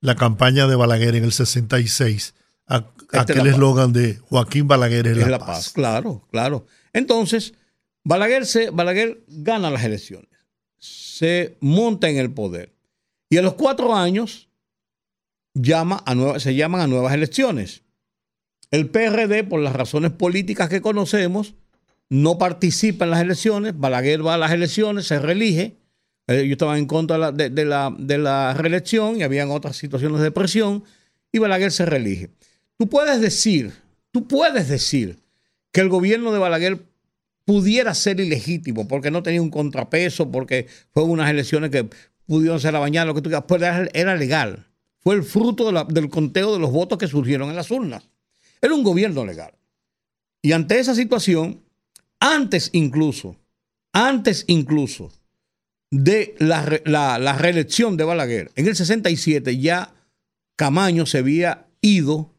la 0.00 0.16
campaña 0.16 0.66
de 0.66 0.74
Balaguer 0.74 1.16
en 1.16 1.24
el 1.24 1.32
66 1.32 2.32
aquel 2.66 3.46
eslogan 3.46 3.92
de 3.92 4.16
Joaquín 4.16 4.66
Balaguer 4.66 5.06
es, 5.06 5.28
la, 5.28 5.38
paz. 5.38 5.68
Claro, 5.68 6.26
claro. 6.30 6.66
Entonces, 6.94 7.52
Balaguer, 8.04 8.46
se, 8.46 8.70
Balaguer 8.70 9.22
gana 9.28 9.70
las 9.70 9.84
elecciones, 9.84 10.30
se 10.78 11.58
monta 11.60 12.08
en 12.08 12.16
el 12.16 12.32
poder 12.32 12.74
y 13.28 13.36
a 13.36 13.42
los 13.42 13.52
cuatro 13.52 13.94
años 13.94 14.48
llama 15.52 16.02
a 16.06 16.40
se 16.40 16.54
llaman 16.54 16.80
a 16.80 16.86
nuevas 16.86 17.12
elecciones. 17.12 17.82
El 18.70 18.88
PRD, 18.88 19.44
por 19.44 19.60
las 19.60 19.76
razones 19.76 20.10
políticas 20.12 20.70
que 20.70 20.80
conocemos, 20.80 21.54
no 22.08 22.38
participa 22.38 23.04
en 23.04 23.10
las 23.10 23.20
elecciones. 23.20 23.78
Balaguer 23.78 24.24
va 24.24 24.34
a 24.34 24.38
las 24.38 24.52
elecciones, 24.52 25.06
se 25.06 25.18
reelige. 25.18 25.76
Eh, 26.28 26.46
yo 26.46 26.52
estaba 26.52 26.78
en 26.78 26.86
contra 26.86 27.32
de 27.32 27.64
la, 27.64 27.94
de 27.96 28.18
la 28.18 28.54
reelección 28.54 29.18
y 29.18 29.22
habían 29.22 29.50
otras 29.50 29.76
situaciones 29.76 30.20
de 30.20 30.30
presión 30.30 30.84
y 31.32 31.38
Balaguer 31.38 31.72
se 31.72 31.86
reelige. 31.86 32.30
Tú 32.78 32.88
puedes 32.88 33.20
decir, 33.20 33.72
tú 34.10 34.26
puedes 34.26 34.68
decir 34.68 35.18
que 35.72 35.80
el 35.80 35.88
gobierno 35.88 36.32
de 36.32 36.38
Balaguer 36.38 36.82
pudiera 37.44 37.94
ser 37.94 38.20
ilegítimo 38.20 38.88
porque 38.88 39.10
no 39.10 39.22
tenía 39.22 39.40
un 39.40 39.50
contrapeso, 39.50 40.30
porque 40.30 40.66
fue 40.92 41.04
unas 41.04 41.30
elecciones 41.30 41.70
que 41.70 41.88
pudieron 42.26 42.60
ser 42.60 42.72
bañar, 42.72 43.06
lo 43.06 43.14
que 43.14 43.22
tú 43.22 43.30
quieras, 43.30 43.44
pero 43.46 43.64
era, 43.94 44.16
legal. 44.16 44.66
Fue 45.00 45.14
el 45.14 45.22
fruto 45.22 45.70
del 45.84 46.10
conteo 46.10 46.52
de 46.52 46.58
los 46.58 46.72
votos 46.72 46.98
que 46.98 47.06
surgieron 47.06 47.48
en 47.48 47.56
las 47.56 47.70
urnas. 47.70 48.08
Era 48.60 48.74
un 48.74 48.82
gobierno 48.82 49.24
legal. 49.24 49.52
Y 50.42 50.52
ante 50.52 50.78
esa 50.78 50.94
situación, 50.94 51.62
antes 52.20 52.70
incluso, 52.72 53.36
antes 53.92 54.44
incluso 54.46 55.12
de 55.90 56.34
la, 56.38 57.18
la 57.18 57.32
reelección 57.38 57.96
de 57.96 58.04
Balaguer, 58.04 58.50
en 58.56 58.66
el 58.66 58.76
67 58.76 59.58
ya 59.58 59.94
Camaño 60.56 61.06
se 61.06 61.18
había 61.18 61.66
ido 61.80 62.34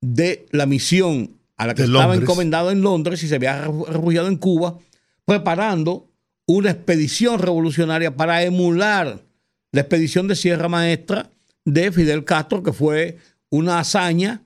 de 0.00 0.46
la 0.50 0.66
misión 0.66 1.38
a 1.56 1.68
la 1.68 1.74
que 1.74 1.84
estaba 1.84 2.16
encomendado 2.16 2.70
en 2.72 2.82
Londres 2.82 3.22
y 3.22 3.28
se 3.28 3.36
había 3.36 3.64
refugiado 3.64 4.26
en 4.26 4.36
Cuba, 4.36 4.78
preparando 5.24 6.10
una 6.46 6.72
expedición 6.72 7.38
revolucionaria 7.38 8.16
para 8.16 8.42
emular 8.42 9.22
la 9.70 9.80
expedición 9.80 10.26
de 10.26 10.34
Sierra 10.34 10.68
Maestra 10.68 11.30
de 11.64 11.92
Fidel 11.92 12.24
Castro, 12.24 12.64
que 12.64 12.72
fue 12.72 13.18
una 13.48 13.78
hazaña 13.78 14.42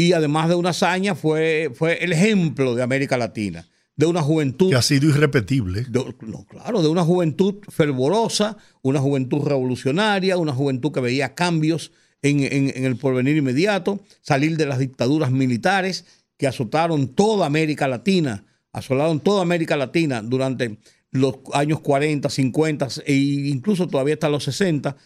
y 0.00 0.12
además 0.14 0.48
de 0.48 0.54
una 0.54 0.70
hazaña 0.70 1.14
fue, 1.14 1.70
fue 1.74 2.02
el 2.02 2.12
ejemplo 2.12 2.74
de 2.74 2.82
América 2.82 3.18
Latina, 3.18 3.68
de 3.96 4.06
una 4.06 4.22
juventud... 4.22 4.70
Que 4.70 4.76
ha 4.76 4.82
sido 4.82 5.10
irrepetible. 5.10 5.84
no, 5.90 6.46
claro, 6.46 6.80
de 6.80 6.88
una 6.88 7.04
juventud 7.04 7.56
fervorosa, 7.68 8.56
una 8.80 8.98
juventud 8.98 9.46
revolucionaria, 9.46 10.38
una 10.38 10.54
juventud 10.54 10.90
que 10.90 11.00
veía 11.00 11.34
cambios 11.34 11.92
en, 12.22 12.84
el 12.84 12.96
porvenir 12.96 13.36
inmediato, 13.36 14.00
salir 14.22 14.56
de 14.56 14.64
las 14.64 14.78
dictaduras 14.78 15.30
militares 15.30 16.06
que 16.38 16.46
azotaron 16.46 17.08
toda 17.08 17.44
América 17.44 17.86
Latina, 17.86 18.44
asolaron 18.72 19.20
toda 19.20 19.42
América 19.42 19.76
Latina 19.76 20.22
durante 20.22 20.78
los 21.10 21.36
años 21.52 21.80
40, 21.80 22.30
50 22.30 22.88
e 23.04 23.14
incluso 23.14 23.86
todavía 23.86 24.14
hasta 24.14 24.30
los 24.30 24.44
60. 24.44 24.96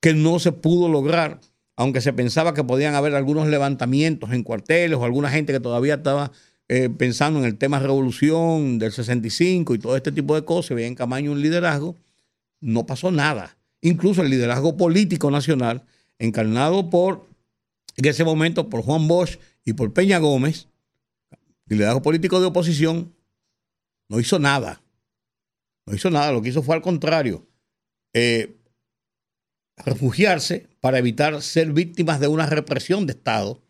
que 0.01 0.15
no 0.15 0.39
se 0.39 0.53
pudo 0.53 0.89
lograr, 0.89 1.41
aunque 1.77 2.01
se 2.01 2.13
pensaba 2.13 2.55
que 2.55 2.65
podían 2.65 2.95
haber 2.95 3.15
algunos 3.15 3.47
levantamientos 3.49 4.33
en 4.33 4.43
cuarteles 4.43 4.99
o 4.99 5.05
alguna 5.05 5.31
gente 5.31 5.53
que 5.53 5.61
todavía 5.61 5.95
estaba 5.95 6.33
eh, 6.69 6.89
pensando 6.89 7.41
en 7.41 7.45
el 7.45 7.59
tema 7.59 7.79
revolución 7.79 8.79
del 8.79 8.91
65 8.93 9.75
y 9.75 9.79
todo 9.79 9.97
este 9.97 10.13
tipo 10.13 10.35
de 10.35 10.45
cosas, 10.45 10.75
veía 10.75 10.87
en 10.87 10.95
Camaño 10.95 11.33
un 11.33 11.43
liderazgo, 11.43 11.97
no 12.61 12.87
pasó 12.87 13.11
nada. 13.11 13.57
Incluso 13.83 14.23
el 14.23 14.31
liderazgo 14.31 14.77
político 14.79 15.31
nacional, 15.31 15.85
encarnado 16.19 16.89
por, 16.89 17.27
en 17.97 18.07
ese 18.07 18.25
momento, 18.25 18.71
por 18.71 18.83
Juan 18.83 19.07
Bosch 19.09 19.39
y 19.65 19.75
por 19.75 19.93
Peña 19.93 20.19
Gómez, 20.19 20.69
liderazgo 21.67 22.03
político 22.03 22.41
de 22.41 22.47
oposición, 22.47 23.15
no 24.09 24.21
hizo 24.21 24.39
nada. 24.39 24.83
No 25.87 25.95
hizo 25.95 26.11
nada, 26.11 26.33
lo 26.33 26.43
que 26.43 26.49
hizo 26.51 26.63
fue 26.63 26.75
al 26.75 26.83
contrario. 26.83 27.47
Eh, 28.13 28.57
refugiarse 29.77 30.69
para 30.81 30.99
evitar 30.99 31.43
ser 31.43 31.73
víctimas 31.73 32.21
de 32.21 32.29
una 32.29 32.47
represión 32.47 33.07
de 33.07 33.13
Estado 33.13 33.63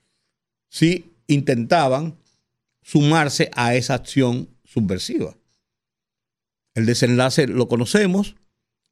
si 0.68 1.12
intentaban 1.26 2.18
sumarse 2.82 3.50
a 3.54 3.74
esa 3.74 3.94
acción 3.94 4.48
subversiva. 4.64 5.36
El 6.74 6.86
desenlace 6.86 7.46
lo 7.46 7.68
conocemos. 7.68 8.36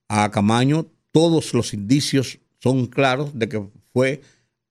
A 0.09 0.31
Camaño 0.31 0.87
todos 1.11 1.53
los 1.55 1.75
indicios 1.75 2.39
son 2.61 2.87
claros 2.87 3.39
de 3.39 3.49
que 3.49 3.69
fue 3.93 4.23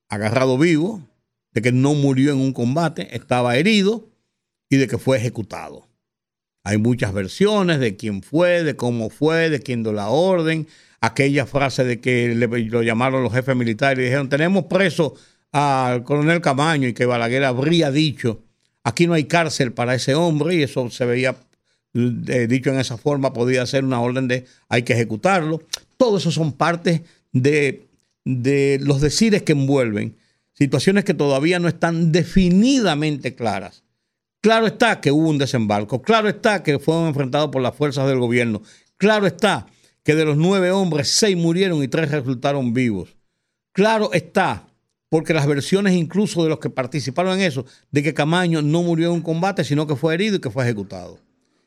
agarrado 0.07 0.57
vivo, 0.57 1.07
de 1.51 1.61
que 1.61 1.71
no 1.71 1.93
murió 1.93 2.31
en 2.31 2.39
un 2.39 2.53
combate, 2.53 3.15
estaba 3.15 3.57
herido 3.57 4.10
y 4.71 4.77
de 4.77 4.87
que 4.87 4.97
fue 4.97 5.17
ejecutado. 5.17 5.89
Hay 6.63 6.77
muchas 6.77 7.11
versiones 7.13 7.79
de 7.79 7.97
quién 7.97 8.23
fue, 8.23 8.63
de 8.63 8.75
cómo 8.75 9.09
fue, 9.09 9.49
de 9.49 9.59
quién 9.59 9.83
dio 9.83 9.91
la 9.91 10.07
orden. 10.07 10.65
Aquella 11.01 11.45
frase 11.45 11.83
de 11.83 11.99
que 11.99 12.33
lo 12.33 12.81
llamaron 12.81 13.21
los 13.21 13.33
jefes 13.33 13.55
militares 13.55 13.99
y 13.99 14.05
dijeron, 14.05 14.29
tenemos 14.29 14.65
preso 14.65 15.15
al 15.51 16.03
coronel 16.03 16.39
Camaño 16.39 16.87
y 16.87 16.93
que 16.93 17.05
Balaguer 17.05 17.43
habría 17.43 17.91
dicho, 17.91 18.43
aquí 18.83 19.07
no 19.07 19.13
hay 19.13 19.25
cárcel 19.25 19.73
para 19.73 19.93
ese 19.93 20.15
hombre 20.15 20.55
y 20.55 20.63
eso 20.63 20.89
se 20.89 21.05
veía 21.05 21.35
eh, 21.93 22.47
dicho 22.47 22.69
en 22.69 22.79
esa 22.79 22.97
forma, 22.97 23.33
podía 23.33 23.65
ser 23.65 23.83
una 23.83 23.99
orden 23.99 24.29
de 24.29 24.45
hay 24.69 24.83
que 24.83 24.93
ejecutarlo. 24.93 25.63
Todo 25.97 26.17
eso 26.17 26.31
son 26.31 26.53
partes 26.53 27.01
de, 27.33 27.87
de 28.23 28.79
los 28.81 29.01
decires 29.01 29.41
que 29.41 29.51
envuelven 29.51 30.15
situaciones 30.53 31.03
que 31.03 31.13
todavía 31.13 31.59
no 31.59 31.67
están 31.67 32.13
definidamente 32.13 33.35
claras. 33.35 33.83
Claro 34.41 34.65
está 34.65 34.99
que 34.99 35.11
hubo 35.11 35.29
un 35.29 35.37
desembarco, 35.37 36.01
claro 36.01 36.27
está 36.27 36.63
que 36.63 36.79
fueron 36.79 37.07
enfrentados 37.07 37.49
por 37.51 37.61
las 37.61 37.75
fuerzas 37.75 38.07
del 38.07 38.17
gobierno, 38.17 38.63
claro 38.97 39.27
está 39.27 39.67
que 40.03 40.15
de 40.15 40.25
los 40.25 40.35
nueve 40.35 40.71
hombres, 40.71 41.09
seis 41.09 41.37
murieron 41.37 41.83
y 41.83 41.87
tres 41.87 42.09
resultaron 42.09 42.73
vivos. 42.73 43.15
Claro 43.71 44.11
está, 44.13 44.67
porque 45.09 45.33
las 45.33 45.45
versiones 45.45 45.93
incluso 45.93 46.43
de 46.43 46.49
los 46.49 46.59
que 46.59 46.71
participaron 46.71 47.39
en 47.39 47.41
eso, 47.41 47.65
de 47.91 48.01
que 48.01 48.15
Camaño 48.15 48.63
no 48.63 48.81
murió 48.81 49.09
en 49.09 49.13
un 49.13 49.21
combate, 49.21 49.63
sino 49.63 49.85
que 49.85 49.95
fue 49.95 50.15
herido 50.15 50.37
y 50.37 50.41
que 50.41 50.49
fue 50.49 50.63
ejecutado. 50.63 51.19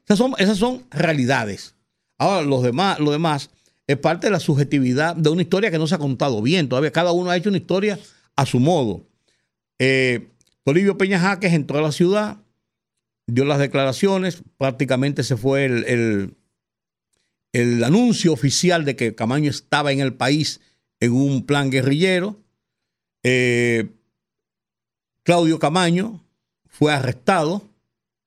Esas 0.04 0.18
son, 0.18 0.34
esas 0.38 0.58
son 0.58 0.84
realidades. 0.90 1.76
Ahora, 2.18 2.42
los 2.42 2.62
demás, 2.62 2.98
lo 2.98 3.12
demás 3.12 3.50
es 3.86 3.96
parte 3.98 4.26
de 4.26 4.32
la 4.32 4.40
subjetividad 4.40 5.14
de 5.14 5.30
una 5.30 5.42
historia 5.42 5.70
que 5.70 5.78
no 5.78 5.86
se 5.86 5.94
ha 5.94 5.98
contado 5.98 6.42
bien. 6.42 6.68
Todavía 6.68 6.90
cada 6.90 7.12
uno 7.12 7.30
ha 7.30 7.36
hecho 7.36 7.50
una 7.50 7.58
historia 7.58 7.98
a 8.34 8.46
su 8.46 8.58
modo. 8.58 9.06
Eh, 9.78 10.28
Peña 10.98 11.20
Jaques 11.20 11.52
entró 11.52 11.78
a 11.78 11.82
la 11.82 11.92
ciudad, 11.92 12.38
dio 13.26 13.44
las 13.44 13.58
declaraciones, 13.58 14.42
prácticamente 14.58 15.22
se 15.22 15.36
fue 15.36 15.64
el, 15.64 16.36
el, 17.52 17.84
anuncio 17.84 18.32
oficial 18.32 18.84
de 18.84 18.96
que 18.96 19.14
Camaño 19.14 19.50
estaba 19.50 19.92
en 19.92 20.00
el 20.00 20.14
país 20.14 20.60
en 21.00 21.12
un 21.12 21.46
plan 21.46 21.70
guerrillero. 21.70 22.40
Eh, 23.22 23.88
Claudio 25.22 25.58
Camaño 25.58 26.22
fue 26.66 26.92
arrestado, 26.92 27.62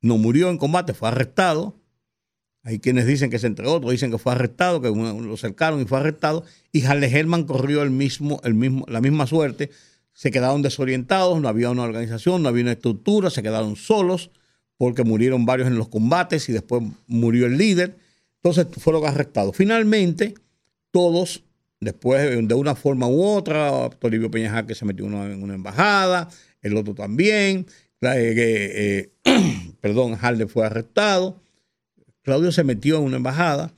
no 0.02 0.18
murió 0.18 0.50
en 0.50 0.58
combate, 0.58 0.94
fue 0.94 1.10
arrestado. 1.10 1.76
Hay 2.64 2.80
quienes 2.80 3.06
dicen 3.06 3.30
que 3.30 3.40
se 3.40 3.48
entregó, 3.48 3.76
otros 3.76 3.92
dicen 3.92 4.12
que 4.12 4.18
fue 4.18 4.34
arrestado, 4.34 4.82
que 4.82 4.90
lo 4.90 5.38
cercaron 5.38 5.82
y 5.82 5.86
fue 5.86 6.00
arrestado. 6.00 6.44
Y 6.72 6.84
Harle 6.86 7.08
Herman 7.08 7.46
corrió 7.46 7.84
el 7.84 7.92
mismo, 7.92 8.42
el 8.44 8.56
mismo, 8.56 8.84
la 8.90 9.00
misma 9.00 9.28
suerte. 9.28 9.70
Se 10.12 10.32
quedaron 10.32 10.64
desorientados, 10.64 11.40
no 11.40 11.48
había 11.48 11.70
una 11.70 11.84
organización, 11.84 12.42
no 12.42 12.50
había 12.50 12.64
una 12.64 12.72
estructura, 12.72 13.30
se 13.30 13.44
quedaron 13.44 13.76
solos 13.76 14.32
porque 14.78 15.04
murieron 15.04 15.46
varios 15.46 15.68
en 15.68 15.78
los 15.78 15.90
combates 15.90 16.48
y 16.50 16.54
después 16.54 16.84
murió 17.08 17.46
el 17.46 17.58
líder. 17.58 17.98
Entonces 18.42 18.68
fueron 18.80 19.06
arrestados. 19.06 19.56
Finalmente, 19.56 20.36
todos, 20.92 21.44
después 21.80 22.48
de 22.48 22.54
una 22.54 22.76
forma 22.76 23.08
u 23.08 23.24
otra, 23.24 23.90
Toribio 24.00 24.32
Peña 24.32 24.66
que 24.66 24.76
se 24.76 24.86
metió 24.86 25.06
en 25.06 25.44
una 25.44 25.56
embajada, 25.56 26.30
el 26.62 26.78
otro 26.78 26.94
también, 26.94 27.66
eh, 28.02 29.10
eh, 29.26 29.34
perdón, 29.82 30.18
Harle 30.22 30.48
fue 30.48 30.66
arrestado, 30.66 31.42
Claudio 32.22 32.52
se 32.52 32.64
metió 32.64 32.98
en 32.98 33.04
una 33.04 33.18
embajada, 33.18 33.74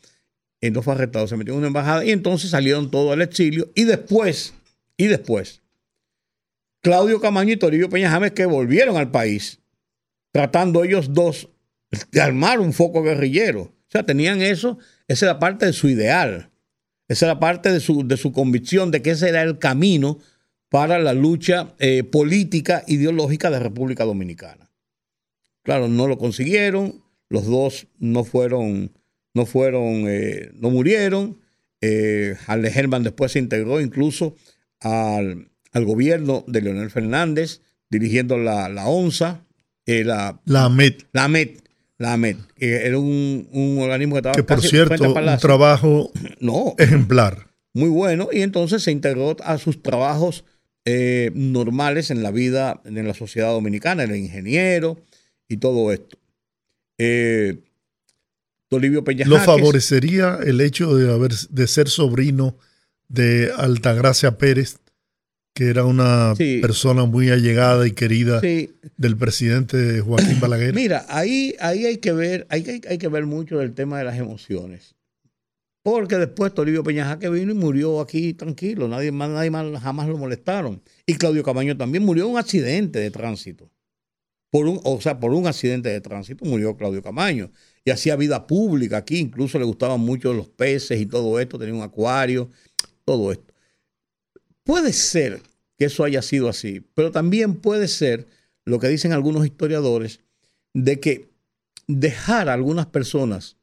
no 0.62 0.82
fue 0.82 0.94
arrestado, 0.94 1.28
se 1.28 1.38
metió 1.38 1.54
en 1.54 1.60
una 1.60 1.68
embajada 1.68 2.04
y 2.04 2.12
entonces 2.12 2.50
salieron 2.50 2.92
todos 2.92 3.14
al 3.14 3.22
exilio 3.22 3.70
y 3.76 3.86
después, 3.86 4.54
y 4.98 5.08
después, 5.08 5.62
Claudio 6.82 7.22
Camaño 7.22 7.54
y 7.54 7.58
Toribio 7.58 7.90
Peña 7.90 8.10
James 8.10 8.32
que 8.32 8.46
volvieron 8.46 8.98
al 8.98 9.12
país 9.12 9.60
tratando 10.32 10.84
ellos 10.84 11.14
dos 11.14 11.50
de 12.12 12.22
armar 12.22 12.60
un 12.60 12.74
foco 12.74 13.04
guerrillero. 13.04 13.62
O 13.62 13.92
sea, 13.92 14.06
tenían 14.06 14.42
eso, 14.42 14.78
esa 15.08 15.26
era 15.26 15.40
parte 15.40 15.66
de 15.66 15.74
su 15.74 15.90
ideal, 15.90 16.52
esa 17.08 17.26
era 17.26 17.40
parte 17.40 17.72
de 17.72 17.80
su, 17.80 18.08
de 18.08 18.18
su 18.18 18.32
convicción 18.32 18.92
de 18.92 19.02
que 19.02 19.12
ese 19.12 19.30
era 19.30 19.42
el 19.42 19.58
camino 19.58 20.20
para 20.70 21.00
la 21.00 21.14
lucha 21.14 21.74
eh, 21.80 22.04
política 22.04 22.84
ideológica 22.88 23.50
de 23.50 23.60
República 23.60 24.06
Dominicana. 24.06 24.72
Claro, 25.64 25.88
no 25.88 26.08
lo 26.08 26.20
consiguieron, 26.20 27.04
los 27.28 27.46
dos 27.48 27.88
no 27.98 28.24
fueron, 28.24 28.92
no 29.34 29.46
fueron, 29.48 30.06
eh, 30.08 30.52
no 30.54 30.70
murieron. 30.70 31.40
Eh, 31.82 32.36
después 33.02 33.32
se 33.32 33.40
integró 33.40 33.82
incluso 33.82 34.36
al, 34.80 35.50
gobierno 35.74 36.44
de 36.48 36.62
Leonel 36.62 36.92
Fernández, 36.92 37.62
dirigiendo 37.90 38.38
la, 38.38 38.70
la 38.70 38.88
ONSA, 38.88 39.46
eh, 39.90 40.04
la, 40.04 40.40
la 40.46 40.66
AMET. 40.66 41.08
La 41.14 41.26
AMET. 41.26 41.64
La 41.98 42.14
AMET, 42.14 42.38
era 42.58 42.98
un, 42.98 43.78
organismo 43.82 44.16
que 44.16 44.20
estaba 44.20 44.36
que 44.36 44.44
por 44.44 44.62
cierto, 44.62 45.04
un 45.04 45.38
trabajo 45.40 46.12
no, 46.40 46.74
ejemplar. 46.78 47.50
Muy 47.74 47.90
bueno, 47.90 48.30
y 48.32 48.42
entonces 48.42 48.84
se 48.84 48.92
integró 48.92 49.36
a 49.44 49.58
sus 49.58 49.84
trabajos 49.84 50.46
eh, 50.86 51.32
normales 51.36 52.10
en 52.10 52.24
la 52.24 52.32
vida, 52.32 52.82
en 52.86 53.06
la 53.06 53.14
sociedad 53.14 53.50
dominicana, 53.50 54.04
el 54.04 54.16
ingeniero 54.16 54.98
y 55.50 55.58
todo 55.58 55.92
esto. 55.92 56.18
Eh, 56.98 57.58
Peña 59.04 59.26
Lo 59.26 59.40
favorecería 59.40 60.40
el 60.46 60.62
hecho 60.62 60.96
de, 60.96 61.12
haber, 61.12 61.34
de 61.34 61.68
ser 61.68 61.90
sobrino 61.90 62.56
de 63.08 63.52
Altagracia 63.58 64.38
Pérez, 64.38 64.78
que 65.60 65.70
era 65.70 65.84
una 65.84 66.36
persona 66.62 67.04
muy 67.04 67.32
allegada 67.32 67.86
y 67.86 67.92
querida 67.92 68.40
del 68.40 69.18
presidente 69.18 70.00
Joaquín 70.00 70.40
Balaguer. 70.40 70.74
Mira, 70.74 71.06
ahí, 71.10 71.54
ahí 71.60 71.86
hay 71.86 71.98
que 71.98 72.14
ver, 72.14 72.48
hay, 72.50 72.82
hay, 72.88 72.98
que 72.98 73.08
ver 73.10 73.26
mucho 73.26 73.58
del 73.58 73.74
tema 73.74 73.98
de 73.98 74.06
las 74.06 74.18
emociones. 74.18 74.96
Porque 75.84 76.16
después 76.16 76.54
Toribio 76.54 76.82
Peñajaque 76.82 77.28
vino 77.30 77.52
y 77.52 77.56
murió 77.56 78.00
aquí 78.00 78.34
tranquilo, 78.34 78.88
nadie 78.88 79.12
más, 79.12 79.32
nadie 79.32 79.52
más 79.52 79.82
jamás 79.82 80.08
lo 80.08 80.18
molestaron. 80.18 80.82
Y 81.06 81.16
Claudio 81.16 81.44
Camaño 81.44 81.76
también 81.76 82.06
murió 82.06 82.24
en 82.28 82.32
un 82.32 82.38
accidente 82.38 83.00
de 83.00 83.12
tránsito. 83.12 83.70
Por 84.52 84.66
un, 84.66 84.80
o 84.86 85.02
sea, 85.02 85.20
por 85.20 85.34
un 85.34 85.46
accidente 85.46 85.90
de 85.90 86.00
tránsito 86.00 86.46
murió 86.46 86.78
Claudio 86.78 87.04
Camaño. 87.04 87.52
Y 87.84 87.92
hacía 87.92 88.16
vida 88.16 88.48
pública 88.48 88.96
aquí, 88.96 89.18
incluso 89.18 89.60
le 89.60 89.66
gustaban 89.66 90.00
mucho 90.00 90.34
los 90.34 90.48
peces 90.48 91.02
y 91.02 91.06
todo 91.06 91.38
esto, 91.38 91.60
tenía 91.60 91.76
un 91.76 91.82
acuario, 91.82 92.50
todo 93.04 93.34
esto. 93.34 93.54
Puede 94.64 94.94
ser 94.94 95.42
que 95.80 95.86
eso 95.86 96.04
haya 96.04 96.22
sido 96.22 96.50
así, 96.50 96.82
pero 96.94 97.10
también 97.10 97.56
puede 97.56 97.88
ser 97.88 98.28
lo 98.66 98.80
que 98.80 98.90
dicen 98.90 99.14
algunos 99.14 99.46
historiadores, 99.46 100.20
de 100.74 101.00
que 101.00 101.30
dejar 101.88 102.50
a 102.50 102.54
algunas 102.54 102.86
personas 102.86 103.58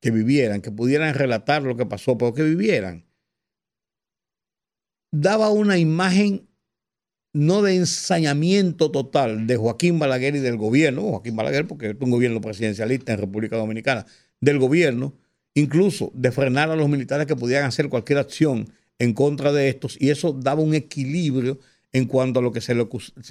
que 0.00 0.10
vivieran, 0.10 0.62
que 0.62 0.72
pudieran 0.72 1.14
relatar 1.14 1.62
lo 1.62 1.76
que 1.76 1.84
pasó, 1.84 2.16
pero 2.16 2.32
que 2.32 2.42
vivieran, 2.42 3.04
daba 5.12 5.50
una 5.50 5.78
imagen 5.78 6.48
no 7.34 7.60
de 7.60 7.76
ensañamiento 7.76 8.90
total 8.90 9.46
de 9.46 9.58
Joaquín 9.58 9.98
Balaguer 9.98 10.36
y 10.36 10.40
del 10.40 10.56
gobierno, 10.56 11.02
Joaquín 11.02 11.36
Balaguer 11.36 11.66
porque 11.66 11.90
es 11.90 11.96
un 12.00 12.10
gobierno 12.10 12.40
presidencialista 12.40 13.12
en 13.12 13.20
República 13.20 13.58
Dominicana, 13.58 14.06
del 14.40 14.58
gobierno, 14.58 15.14
incluso 15.52 16.10
de 16.14 16.32
frenar 16.32 16.70
a 16.70 16.76
los 16.76 16.88
militares 16.88 17.26
que 17.26 17.36
pudieran 17.36 17.66
hacer 17.66 17.90
cualquier 17.90 18.20
acción 18.20 18.72
en 18.98 19.12
contra 19.12 19.52
de 19.52 19.68
estos 19.68 19.96
y 20.00 20.10
eso 20.10 20.32
daba 20.32 20.62
un 20.62 20.74
equilibrio 20.74 21.58
en 21.92 22.06
cuanto 22.06 22.40
a 22.40 22.42
lo 22.42 22.52
que 22.52 22.60
se 22.60 22.74
le, 22.74 22.86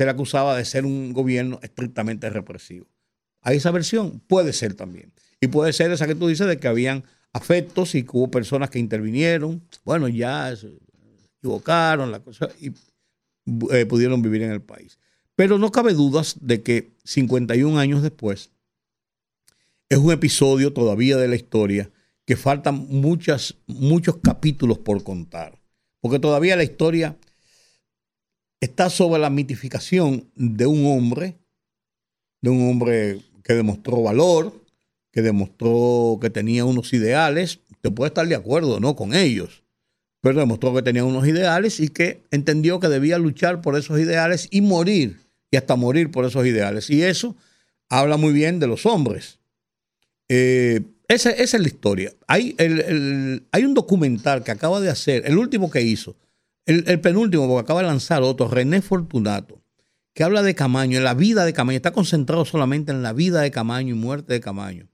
acusaba 0.10 0.58
de 0.58 0.66
ser 0.66 0.86
un 0.86 1.14
gobierno 1.14 1.60
estrictamente 1.62 2.30
represivo. 2.30 2.88
a 3.42 3.54
esa 3.54 3.70
versión. 3.70 4.22
Puede 4.28 4.54
ser 4.54 4.74
también. 4.74 5.14
Y 5.40 5.48
puede 5.48 5.72
ser 5.72 5.92
esa 5.92 6.08
que 6.08 6.16
tú 6.16 6.28
dices 6.28 6.48
de 6.48 6.58
que 6.58 6.68
habían 6.68 7.04
afectos 7.32 7.94
y 7.94 8.04
que 8.04 8.10
hubo 8.14 8.32
personas 8.32 8.72
que 8.72 8.80
intervinieron. 8.80 9.62
Bueno, 9.84 10.08
ya 10.08 10.56
se 10.56 10.72
equivocaron 11.38 12.12
y 12.60 12.72
eh, 13.72 13.86
pudieron 13.86 14.24
vivir 14.24 14.42
en 14.42 14.52
el 14.52 14.62
país. 14.62 14.98
Pero 15.36 15.60
no 15.60 15.72
cabe 15.72 15.94
dudas 15.94 16.38
de 16.42 16.64
que 16.64 16.94
51 17.04 17.78
años 17.78 18.02
después 18.02 18.50
es 19.90 19.98
un 20.00 20.12
episodio 20.12 20.74
todavía 20.74 21.18
de 21.18 21.28
la 21.28 21.36
historia 21.36 21.92
que 22.26 22.36
faltan 22.36 22.88
muchos 22.90 24.18
capítulos 24.24 24.80
por 24.80 25.04
contar. 25.04 25.60
Porque 26.02 26.20
todavía 26.20 26.56
la 26.56 26.64
historia 26.64 27.18
está 28.60 28.90
sobre 28.90 29.22
la 29.22 29.30
mitificación 29.30 30.30
de 30.36 30.66
un 30.66 30.86
hombre, 30.88 31.38
de 32.42 32.50
un 32.50 32.70
hombre 32.70 33.22
que 33.44 33.54
demostró 33.54 34.02
valor, 34.02 34.66
que 35.12 35.22
demostró 35.22 36.18
que 36.20 36.30
tenía 36.30 36.66
unos 36.66 36.92
ideales, 36.94 37.60
te 37.82 37.92
puede 37.92 38.10
estar 38.10 38.28
de 38.28 38.36
acuerdo 38.36 38.80
no 38.80 38.96
con 38.96 39.14
ellos, 39.14 39.64
pero 40.20 40.40
demostró 40.40 40.74
que 40.74 40.82
tenía 40.82 41.06
unos 41.06 41.28
ideales 41.28 41.80
y 41.80 41.90
que 41.90 42.24
entendió 42.32 42.80
que 42.80 42.90
debía 42.90 43.20
luchar 43.20 43.62
por 43.62 43.78
esos 43.78 44.00
ideales 44.00 44.48
y 44.50 44.62
morir, 44.62 45.20
y 45.52 45.58
hasta 45.58 45.76
morir 45.76 46.10
por 46.10 46.26
esos 46.26 46.46
ideales. 46.46 46.90
Y 46.90 47.04
eso 47.04 47.36
habla 47.88 48.18
muy 48.18 48.34
bien 48.34 48.60
de 48.60 48.68
los 48.68 48.86
hombres. 48.86 49.40
Eh, 50.28 50.82
esa, 51.08 51.30
es 51.32 51.54
la 51.54 51.68
historia. 51.68 52.14
Hay, 52.28 52.56
hay 53.52 53.64
un 53.64 53.74
documental 53.74 54.44
que 54.44 54.52
acaba 54.52 54.80
de 54.80 54.90
hacer, 54.90 55.24
el 55.26 55.38
último 55.38 55.70
que 55.70 55.82
hizo, 55.82 56.16
el, 56.66 57.00
penúltimo, 57.00 57.48
porque 57.48 57.64
acaba 57.66 57.82
de 57.82 57.88
lanzar 57.88 58.24
otro, 58.24 58.48
René 58.48 58.82
Fortunato, 58.82 59.62
que 60.14 60.24
habla 60.24 60.42
de 60.42 60.56
Camaño, 60.56 60.98
en 60.98 61.04
la 61.04 61.14
vida 61.14 61.46
de 61.46 61.54
Camaño, 61.54 61.76
está 61.76 61.92
concentrado 61.92 62.46
solamente 62.46 62.92
en 62.92 63.04
la 63.04 63.14
vida 63.14 63.42
de 63.42 63.52
Camaño 63.52 63.94
y 63.94 63.98
muerte 63.98 64.34
de 64.34 64.40
Camaño, 64.40 64.88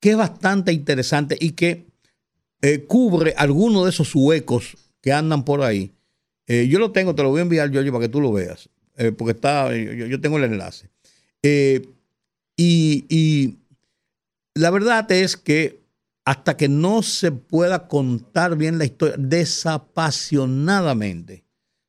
que 0.00 0.10
es 0.10 0.16
bastante 0.16 0.72
interesante 0.72 1.36
y 1.38 1.52
que 1.52 1.86
eh, 2.62 2.84
cubre 2.84 3.34
algunos 3.36 3.84
de 3.84 3.90
esos 3.90 4.14
huecos 4.14 4.76
que 5.00 5.12
andan 5.12 5.44
por 5.44 5.62
ahí. 5.62 5.92
Eh, 6.46 6.66
yo 6.68 6.80
lo 6.80 6.90
tengo, 6.90 7.14
te 7.14 7.22
lo 7.22 7.30
voy 7.30 7.38
a 7.38 7.42
enviar, 7.42 7.70
yo 7.70 7.84
para 7.92 8.06
que 8.06 8.08
tú 8.08 8.20
lo 8.20 8.32
veas, 8.32 8.68
eh, 8.96 9.12
porque 9.12 9.32
está, 9.32 9.76
yo, 9.76 10.20
tengo 10.20 10.38
el 10.38 10.44
enlace. 10.44 10.90
y, 12.56 13.04
y 13.08 13.58
la 14.54 14.70
verdad 14.70 15.10
es 15.12 15.36
que 15.36 15.82
hasta 16.24 16.56
que 16.56 16.68
no 16.68 17.02
se 17.02 17.32
pueda 17.32 17.88
contar 17.88 18.56
bien 18.56 18.78
la 18.78 18.84
historia 18.84 19.16
desapasionadamente, 19.18 21.44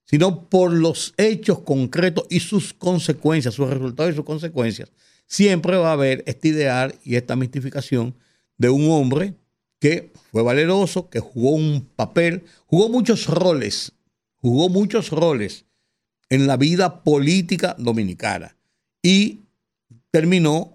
sino 0.05 0.49
por 0.49 0.73
los 0.73 1.13
hechos 1.17 1.59
concretos 1.59 2.25
y 2.29 2.39
sus 2.39 2.73
consecuencias, 2.73 3.53
sus 3.53 3.69
resultados 3.69 4.13
y 4.13 4.15
sus 4.15 4.25
consecuencias, 4.25 4.91
siempre 5.27 5.77
va 5.77 5.89
a 5.89 5.93
haber 5.93 6.23
este 6.25 6.47
ideal 6.49 6.95
y 7.03 7.15
esta 7.15 7.35
mistificación 7.35 8.15
de 8.57 8.69
un 8.69 8.89
hombre 8.89 9.35
que 9.79 10.11
fue 10.31 10.41
valeroso, 10.41 11.09
que 11.09 11.19
jugó 11.19 11.51
un 11.51 11.87
papel, 11.95 12.45
jugó 12.65 12.89
muchos 12.89 13.27
roles, 13.27 13.91
jugó 14.37 14.69
muchos 14.69 15.11
roles 15.11 15.65
en 16.29 16.47
la 16.47 16.57
vida 16.57 17.03
política 17.03 17.75
dominicana 17.77 18.57
y 19.01 19.41
terminó 20.09 20.72